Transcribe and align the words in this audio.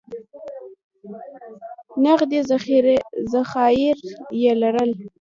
نغدي 2.03 2.39
ذخایر 3.33 3.97
یې 4.41 4.51
لرل. 4.61 4.91